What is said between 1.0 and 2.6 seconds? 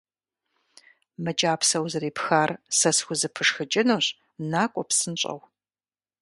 -Мы кӀапсэ узэрепхар